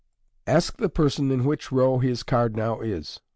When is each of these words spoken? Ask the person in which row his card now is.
Ask 0.47 0.77
the 0.77 0.89
person 0.89 1.29
in 1.29 1.43
which 1.45 1.71
row 1.71 1.99
his 1.99 2.23
card 2.23 2.55
now 2.55 2.79
is. 2.81 3.19